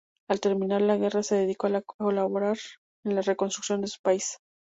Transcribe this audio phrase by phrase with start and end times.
[0.31, 2.57] Al terminar la guerra se dedicó a colaborar
[3.05, 4.39] en la reconstrucción de su país.